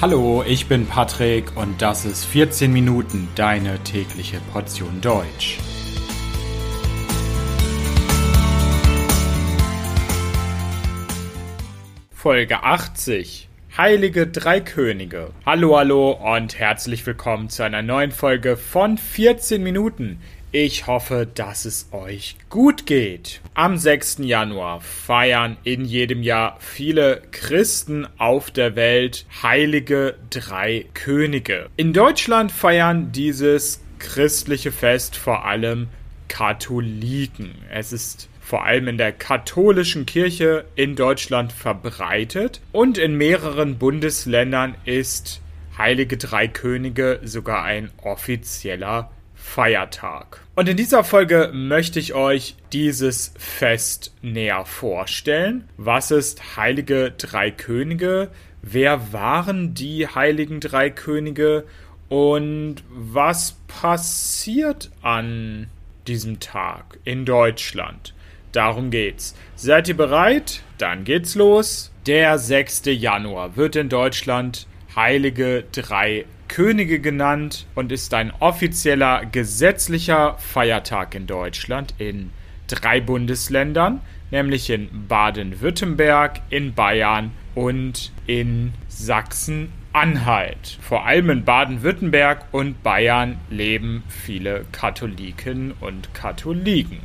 [0.00, 5.58] Hallo, ich bin Patrick und das ist 14 Minuten deine tägliche Portion Deutsch.
[12.12, 15.30] Folge 80 Heilige Drei Könige.
[15.44, 20.20] Hallo, hallo und herzlich willkommen zu einer neuen Folge von 14 Minuten.
[20.50, 23.42] Ich hoffe, dass es euch gut geht.
[23.52, 24.20] Am 6.
[24.20, 31.68] Januar feiern in jedem Jahr viele Christen auf der Welt heilige drei Könige.
[31.76, 35.88] In Deutschland feiern dieses christliche Fest vor allem
[36.28, 37.56] Katholiken.
[37.70, 44.76] Es ist vor allem in der katholischen Kirche in Deutschland verbreitet und in mehreren Bundesländern
[44.86, 45.42] ist
[45.76, 50.40] Heilige Drei Könige sogar ein offizieller Feiertag.
[50.56, 55.68] Und in dieser Folge möchte ich euch dieses Fest näher vorstellen.
[55.76, 58.30] Was ist Heilige Drei Könige?
[58.62, 61.64] Wer waren die Heiligen Drei Könige?
[62.08, 65.68] Und was passiert an
[66.06, 68.14] diesem Tag in Deutschland?
[68.52, 69.34] Darum geht's.
[69.56, 70.62] Seid ihr bereit?
[70.78, 71.92] Dann geht's los.
[72.06, 72.82] Der 6.
[72.86, 74.66] Januar wird in Deutschland
[74.98, 82.30] Heilige Drei Könige genannt und ist ein offizieller gesetzlicher Feiertag in Deutschland in
[82.66, 84.00] drei Bundesländern,
[84.32, 90.78] nämlich in Baden-Württemberg, in Bayern und in Sachsen-Anhalt.
[90.80, 96.98] Vor allem in Baden-Württemberg und Bayern leben viele Katholiken und Katholiken.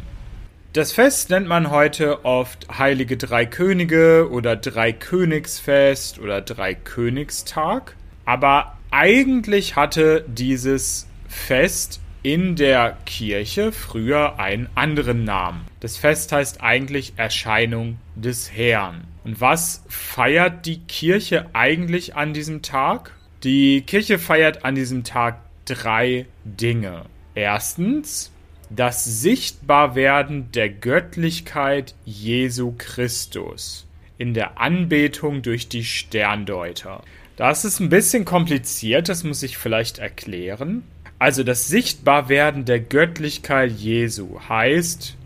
[0.74, 7.96] Das Fest nennt man heute oft Heilige Drei Könige oder Dreikönigsfest oder Dreikönigstag.
[8.26, 15.62] Aber eigentlich hatte dieses Fest in der Kirche früher einen anderen Namen.
[15.80, 19.04] Das Fest heißt eigentlich Erscheinung des Herrn.
[19.24, 23.12] Und was feiert die Kirche eigentlich an diesem Tag?
[23.44, 27.04] Die Kirche feiert an diesem Tag drei Dinge.
[27.36, 28.33] Erstens
[28.76, 33.86] das Sichtbarwerden der Göttlichkeit Jesu Christus
[34.18, 37.04] in der Anbetung durch die Sterndeuter.
[37.36, 40.84] Das ist ein bisschen kompliziert, das muss ich vielleicht erklären.
[41.20, 45.18] Also das Sichtbarwerden der Göttlichkeit Jesu heißt,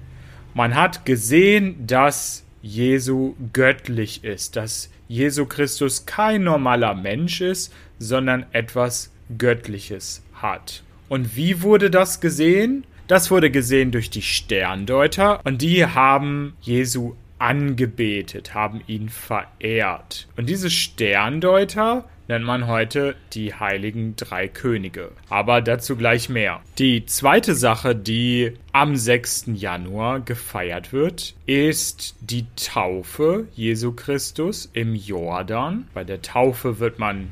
[0.53, 8.45] man hat gesehen, dass Jesu göttlich ist, dass Jesu Christus kein normaler Mensch ist, sondern
[8.51, 10.83] etwas Göttliches hat.
[11.07, 12.83] Und wie wurde das gesehen?
[13.07, 20.27] Das wurde gesehen durch die Sterndeuter und die haben Jesu angebetet, haben ihn verehrt.
[20.35, 25.11] Und diese Sterndeuter nennt man heute die heiligen drei Könige.
[25.29, 26.59] Aber dazu gleich mehr.
[26.77, 29.51] Die zweite Sache, die am 6.
[29.53, 35.87] Januar gefeiert wird, ist die Taufe Jesu Christus im Jordan.
[35.93, 37.29] Bei der Taufe wird man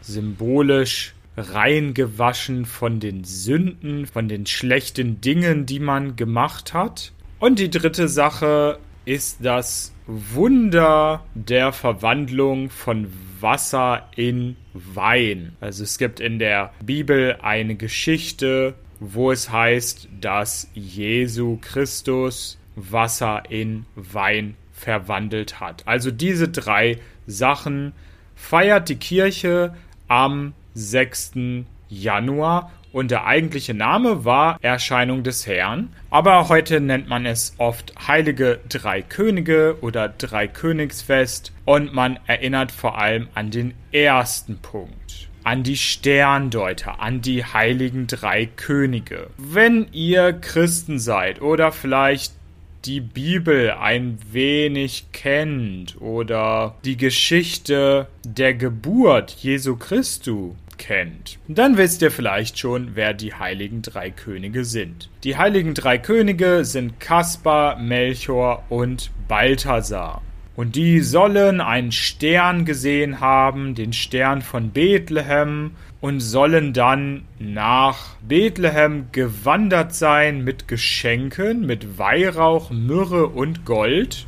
[0.00, 7.12] symbolisch reingewaschen von den Sünden, von den schlechten Dingen, die man gemacht hat.
[7.38, 15.56] Und die dritte Sache ist das Wunder der Verwandlung von Wasser in Wein.
[15.60, 23.42] Also es gibt in der Bibel eine Geschichte, wo es heißt, dass Jesu Christus Wasser
[23.50, 25.86] in Wein verwandelt hat.
[25.86, 27.92] Also diese drei Sachen
[28.34, 29.74] feiert die Kirche
[30.08, 31.32] am 6.
[31.88, 37.94] Januar und der eigentliche Name war Erscheinung des Herrn, aber heute nennt man es oft
[38.06, 45.28] Heilige Drei Könige oder Dreikönigsfest und man erinnert vor allem an den ersten Punkt.
[45.44, 49.28] An die Sterndeuter, an die heiligen drei Könige.
[49.38, 52.34] Wenn ihr Christen seid oder vielleicht
[52.84, 62.02] die Bibel ein wenig kennt oder die Geschichte der Geburt Jesu Christu kennt, dann wisst
[62.02, 65.10] ihr vielleicht schon, wer die heiligen drei Könige sind.
[65.22, 70.22] Die heiligen drei Könige sind Kaspar, Melchior und Balthasar.
[70.56, 75.70] Und die sollen einen Stern gesehen haben, den Stern von Bethlehem,
[76.00, 84.26] und sollen dann nach Bethlehem gewandert sein mit Geschenken, mit Weihrauch, Myrrhe und Gold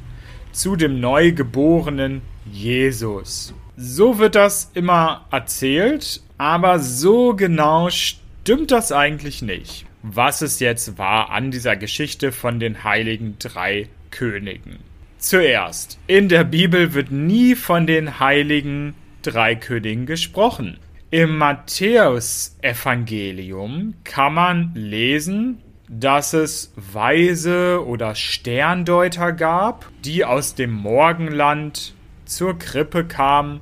[0.53, 3.55] zu dem neugeborenen Jesus.
[3.76, 9.85] So wird das immer erzählt, aber so genau stimmt das eigentlich nicht.
[10.03, 14.79] Was es jetzt war an dieser Geschichte von den heiligen drei Königen.
[15.19, 20.79] Zuerst, in der Bibel wird nie von den heiligen drei Königen gesprochen.
[21.11, 31.94] Im Matthäusevangelium kann man lesen, dass es Weise oder Sterndeuter gab, die aus dem Morgenland
[32.25, 33.61] zur Krippe kamen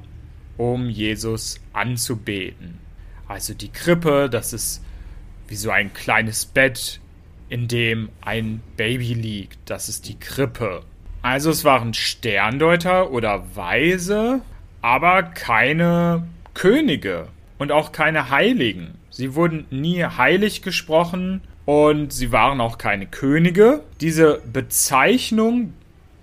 [0.56, 2.78] um Jesus anzubeten.
[3.28, 4.84] Also die Krippe, das ist
[5.48, 7.00] wie so ein kleines Bett,
[7.48, 9.58] in dem ein Baby liegt.
[9.66, 10.82] Das ist die Krippe.
[11.22, 14.42] Also es waren Sterndeuter oder Weise,
[14.80, 18.94] aber keine Könige und auch keine Heiligen.
[19.10, 23.82] Sie wurden nie heilig gesprochen und sie waren auch keine Könige.
[24.00, 25.74] Diese Bezeichnung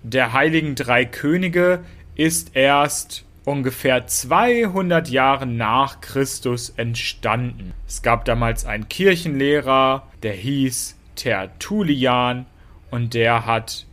[0.02, 1.80] der heiligen drei Könige
[2.14, 7.72] ist erst ungefähr 200 Jahre nach Christus entstanden.
[7.86, 12.46] Es gab damals einen Kirchenlehrer, der hieß Tertullian
[12.90, 13.86] und der hat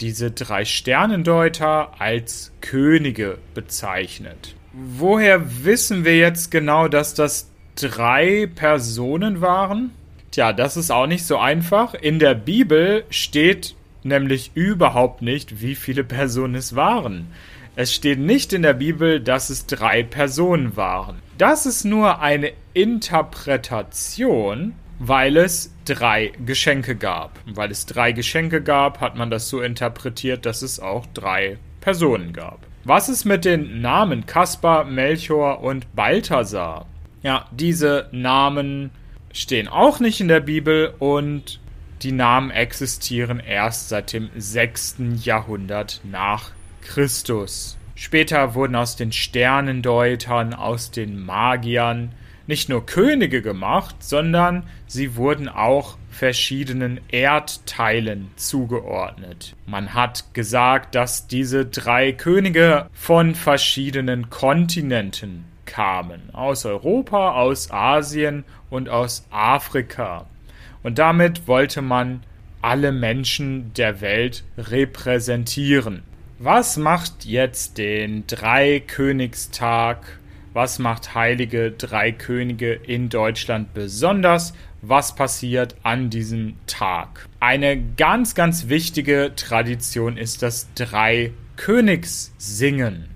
[0.00, 4.54] diese drei Sternendeuter als Könige bezeichnet.
[4.72, 9.90] Woher wissen wir jetzt genau, dass das drei Personen waren?
[10.30, 11.94] Tja, das ist auch nicht so einfach.
[11.94, 13.74] In der Bibel steht
[14.04, 17.28] nämlich überhaupt nicht, wie viele Personen es waren.
[17.76, 21.22] Es steht nicht in der Bibel, dass es drei Personen waren.
[21.38, 27.38] Das ist nur eine Interpretation, weil es drei Geschenke gab.
[27.46, 32.32] Weil es drei Geschenke gab, hat man das so interpretiert, dass es auch drei Personen
[32.32, 32.58] gab.
[32.84, 36.86] Was ist mit den Namen Kaspar, Melchior und Balthasar?
[37.22, 38.90] Ja, diese Namen
[39.32, 41.60] stehen auch nicht in der Bibel und
[42.02, 44.96] die Namen existieren erst seit dem 6.
[45.22, 47.76] Jahrhundert nach Christus.
[47.94, 52.12] Später wurden aus den Sternendeutern, aus den Magiern
[52.46, 59.54] nicht nur Könige gemacht, sondern sie wurden auch verschiedenen Erdteilen zugeordnet.
[59.66, 68.44] Man hat gesagt, dass diese drei Könige von verschiedenen Kontinenten kamen, aus Europa, aus Asien
[68.70, 70.26] und aus Afrika.
[70.82, 72.22] Und damit wollte man
[72.62, 76.04] alle Menschen der Welt repräsentieren.
[76.38, 80.18] Was macht jetzt den Dreikönigstag?
[80.52, 84.52] Was macht Heilige Drei Könige in Deutschland besonders?
[84.82, 87.26] Was passiert an diesem Tag?
[87.40, 93.08] Eine ganz, ganz wichtige Tradition ist das Dreikönigssingen.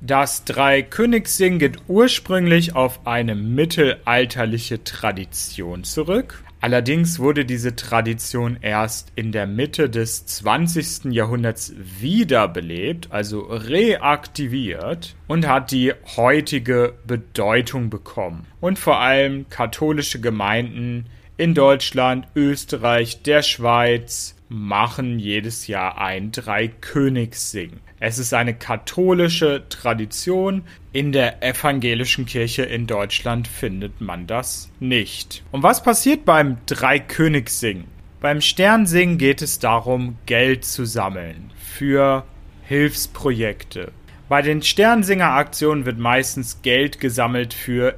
[0.00, 6.42] Das Dreikönigssingen geht ursprünglich auf eine mittelalterliche Tradition zurück.
[6.62, 11.06] Allerdings wurde diese Tradition erst in der Mitte des 20.
[11.10, 18.46] Jahrhunderts wiederbelebt, also reaktiviert und hat die heutige Bedeutung bekommen.
[18.60, 21.06] Und vor allem katholische Gemeinden
[21.40, 27.80] in Deutschland, Österreich, der Schweiz machen jedes Jahr ein Dreikönigssing.
[27.98, 30.64] Es ist eine katholische Tradition.
[30.92, 35.42] In der evangelischen Kirche in Deutschland findet man das nicht.
[35.50, 37.84] Und was passiert beim Dreikönigssingen?
[38.20, 42.26] Beim Sternsingen geht es darum, Geld zu sammeln für
[42.64, 43.92] Hilfsprojekte.
[44.28, 47.96] Bei den Sternsinger-Aktionen wird meistens Geld gesammelt für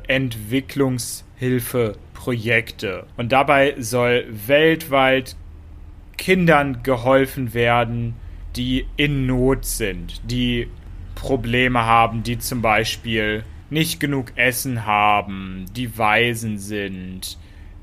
[2.22, 3.06] Entwicklungshilfeprojekte.
[3.16, 5.36] Und dabei soll weltweit
[6.16, 8.14] Kindern geholfen werden,
[8.56, 10.68] die in Not sind, die
[11.14, 17.38] Probleme haben, die zum Beispiel nicht genug Essen haben, die Waisen sind,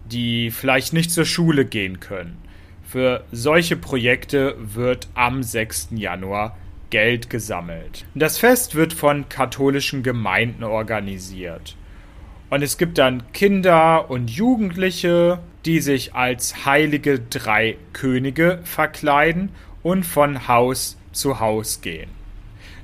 [0.05, 2.37] die vielleicht nicht zur Schule gehen können.
[2.83, 5.89] Für solche Projekte wird am 6.
[5.95, 6.57] Januar
[6.89, 8.05] Geld gesammelt.
[8.15, 11.75] Das Fest wird von katholischen Gemeinden organisiert.
[12.49, 19.49] Und es gibt dann Kinder und Jugendliche, die sich als heilige drei Könige verkleiden
[19.83, 22.09] und von Haus zu Haus gehen.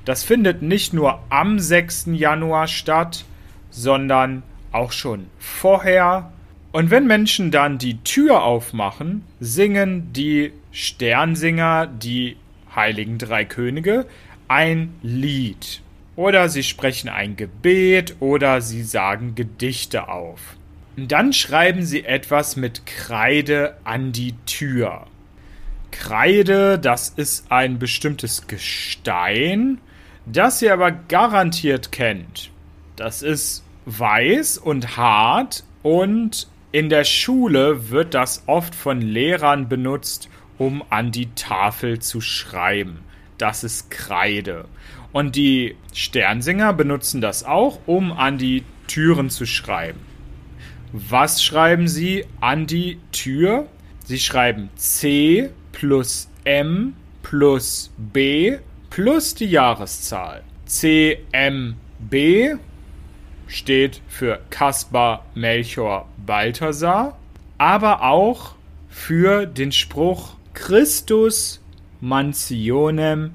[0.04, 2.06] Das findet nicht nur am 6.
[2.12, 3.24] Januar statt,
[3.70, 6.30] sondern auch schon vorher.
[6.70, 12.36] Und wenn Menschen dann die Tür aufmachen, singen die Sternsinger, die
[12.74, 14.06] heiligen drei Könige,
[14.46, 15.80] ein Lied.
[16.16, 20.56] Oder sie sprechen ein Gebet oder sie sagen Gedichte auf.
[20.96, 25.06] Dann schreiben sie etwas mit Kreide an die Tür.
[25.90, 29.78] Kreide, das ist ein bestimmtes Gestein,
[30.24, 32.50] das ihr aber garantiert kennt.
[32.96, 40.28] Das ist weiß und hart und in der Schule wird das oft von Lehrern benutzt,
[40.58, 42.98] um an die Tafel zu schreiben.
[43.38, 44.64] Das ist Kreide.
[45.16, 50.00] Und die Sternsinger benutzen das auch, um an die Türen zu schreiben.
[50.92, 53.66] Was schreiben sie an die Tür?
[54.04, 58.58] Sie schreiben C plus M plus B
[58.90, 60.42] plus die Jahreszahl.
[60.66, 62.58] CMB
[63.46, 67.16] steht für Kaspar Melchior Balthasar,
[67.56, 68.54] aber auch
[68.90, 71.62] für den Spruch Christus
[72.02, 73.30] mansionem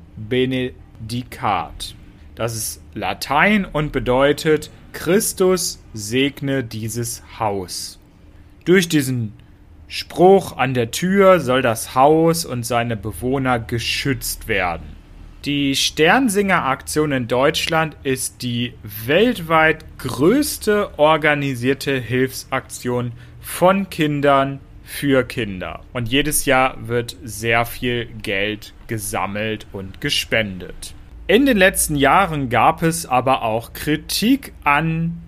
[1.01, 1.96] benedicat.
[2.36, 8.00] Das ist Latein und bedeutet Christus segne dieses Haus.
[8.65, 9.34] Durch diesen
[9.88, 14.96] Spruch an der Tür soll das Haus und seine Bewohner geschützt werden.
[15.43, 24.60] Die Sternsinger-Aktion in Deutschland ist die weltweit größte organisierte Hilfsaktion von Kindern
[24.91, 25.79] für Kinder.
[25.93, 30.93] Und jedes Jahr wird sehr viel Geld gesammelt und gespendet.
[31.27, 35.21] In den letzten Jahren gab es aber auch Kritik an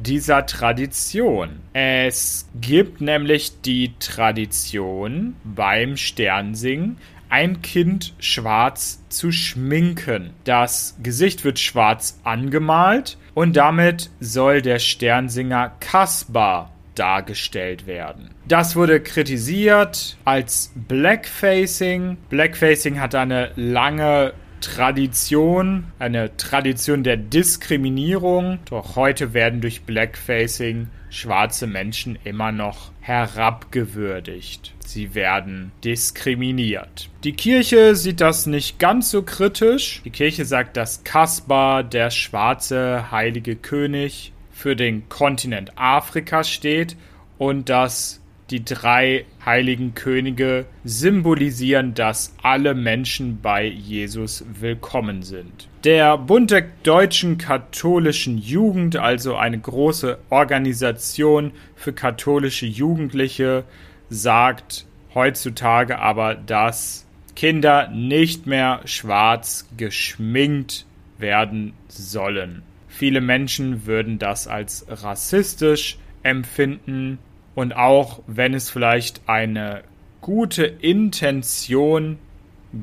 [0.00, 1.60] dieser Tradition.
[1.72, 6.98] Es gibt nämlich die Tradition beim Sternsingen,
[7.30, 10.30] ein Kind schwarz zu schminken.
[10.42, 18.30] Das Gesicht wird schwarz angemalt und damit soll der Sternsinger Kaspar dargestellt werden.
[18.46, 22.16] Das wurde kritisiert als Blackfacing.
[22.28, 28.58] Blackfacing hat eine lange Tradition, eine Tradition der Diskriminierung.
[28.70, 34.74] Doch heute werden durch Blackfacing schwarze Menschen immer noch herabgewürdigt.
[34.84, 37.08] Sie werden diskriminiert.
[37.24, 40.02] Die Kirche sieht das nicht ganz so kritisch.
[40.04, 46.96] Die Kirche sagt, dass Kaspar, der schwarze heilige König, für den Kontinent Afrika steht
[47.36, 48.20] und dass
[48.50, 55.68] die drei heiligen Könige symbolisieren, dass alle Menschen bei Jesus willkommen sind.
[55.82, 63.64] Der Bund der deutschen katholischen Jugend, also eine große Organisation für katholische Jugendliche,
[64.08, 70.86] sagt heutzutage aber, dass Kinder nicht mehr schwarz geschminkt
[71.18, 72.62] werden sollen.
[72.96, 77.18] Viele Menschen würden das als rassistisch empfinden
[77.56, 79.82] und auch wenn es vielleicht eine
[80.20, 82.18] gute Intention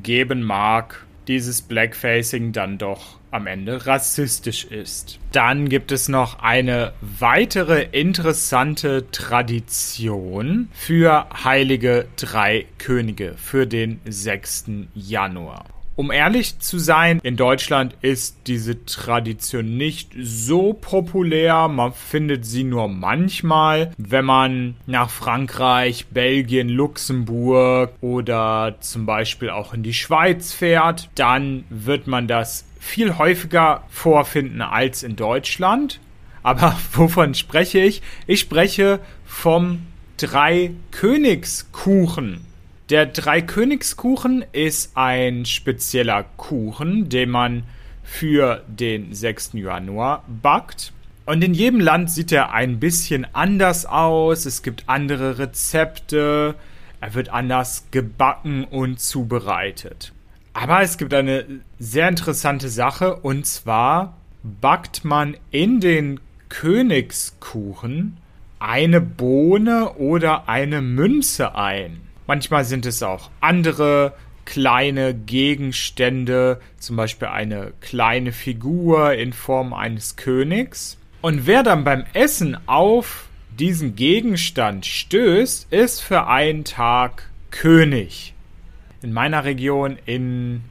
[0.02, 5.18] geben mag, dieses Blackfacing dann doch am Ende rassistisch ist.
[5.32, 14.66] Dann gibt es noch eine weitere interessante Tradition für Heilige Drei Könige für den 6.
[14.94, 15.64] Januar.
[15.94, 21.68] Um ehrlich zu sein, in Deutschland ist diese Tradition nicht so populär.
[21.68, 29.74] Man findet sie nur manchmal, wenn man nach Frankreich, Belgien, Luxemburg oder zum Beispiel auch
[29.74, 31.10] in die Schweiz fährt.
[31.14, 36.00] Dann wird man das viel häufiger vorfinden als in Deutschland.
[36.42, 38.00] Aber wovon spreche ich?
[38.26, 39.80] Ich spreche vom
[40.16, 42.50] Drei-Königskuchen.
[42.92, 47.62] Der Dreikönigskuchen ist ein spezieller Kuchen, den man
[48.02, 49.52] für den 6.
[49.54, 50.92] Januar backt.
[51.24, 54.44] Und in jedem Land sieht er ein bisschen anders aus.
[54.44, 56.54] Es gibt andere Rezepte.
[57.00, 60.12] Er wird anders gebacken und zubereitet.
[60.52, 61.46] Aber es gibt eine
[61.78, 66.20] sehr interessante Sache und zwar backt man in den
[66.50, 68.18] Königskuchen
[68.58, 72.11] eine Bohne oder eine Münze ein.
[72.32, 74.14] Manchmal sind es auch andere
[74.46, 80.96] kleine Gegenstände, zum Beispiel eine kleine Figur in Form eines Königs.
[81.20, 88.32] Und wer dann beim Essen auf diesen Gegenstand stößt, ist für einen Tag König.
[89.02, 90.62] In meiner Region in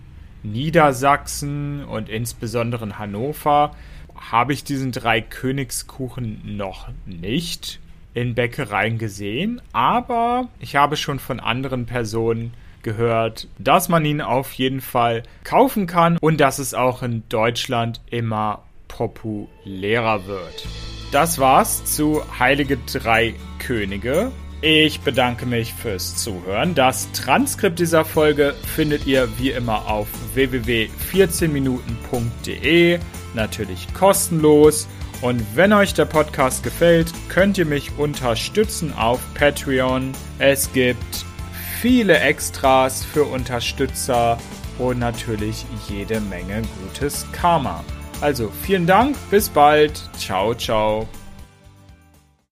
[0.41, 3.75] Niedersachsen und insbesondere in Hannover
[4.15, 7.79] habe ich diesen drei Königskuchen noch nicht
[8.13, 12.53] in Bäckereien gesehen, aber ich habe schon von anderen Personen
[12.83, 18.01] gehört, dass man ihn auf jeden Fall kaufen kann und dass es auch in Deutschland
[18.09, 20.67] immer populärer wird.
[21.11, 24.31] Das war's zu Heilige Drei Könige.
[24.61, 26.75] Ich bedanke mich fürs Zuhören.
[26.75, 32.99] Das Transkript dieser Folge findet ihr wie immer auf www.14minuten.de,
[33.33, 34.87] natürlich kostenlos.
[35.21, 40.13] Und wenn euch der Podcast gefällt, könnt ihr mich unterstützen auf Patreon.
[40.39, 41.25] Es gibt
[41.79, 44.39] viele Extras für Unterstützer
[44.79, 47.83] und natürlich jede Menge gutes Karma.
[48.19, 51.07] Also vielen Dank, bis bald, ciao, ciao.